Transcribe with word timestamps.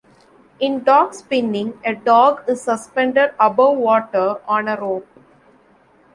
In 0.59 0.83
dog 0.83 1.13
spinning, 1.13 1.79
a 1.85 1.93
dog 1.93 2.41
is 2.49 2.63
suspended 2.63 3.35
above 3.39 3.77
water 3.77 4.37
on 4.47 4.67
a 4.67 4.75
rope. 4.75 5.07